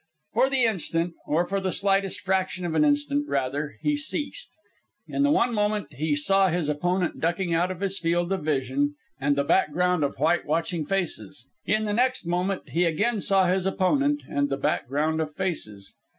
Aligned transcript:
For 0.33 0.49
the 0.49 0.63
instant, 0.63 1.13
or 1.27 1.45
for 1.45 1.59
the 1.61 1.71
slighest 1.71 2.21
fraction 2.21 2.65
of 2.65 2.73
an 2.73 2.83
instant, 2.83 3.29
rather, 3.29 3.75
he 3.83 3.95
ceased. 3.95 4.57
In 5.07 5.21
the 5.21 5.29
one 5.29 5.53
moment 5.53 5.93
he 5.93 6.15
saw 6.15 6.47
his 6.47 6.69
opponent 6.69 7.19
ducking 7.19 7.53
out 7.53 7.69
of 7.69 7.81
his 7.81 7.99
field 7.99 8.33
of 8.33 8.43
vision 8.43 8.95
and 9.19 9.35
the 9.35 9.43
background 9.43 10.03
of 10.03 10.17
white, 10.17 10.47
watching 10.47 10.87
faces; 10.87 11.45
in 11.67 11.85
the 11.85 11.93
next 11.93 12.25
moment 12.25 12.69
he 12.69 12.85
again 12.85 13.19
saw 13.19 13.45
his 13.45 13.67
opponent 13.67 14.23
and 14.27 14.49
the 14.49 14.57
background 14.57 15.21
of 15.21 15.35
faces. 15.35 15.93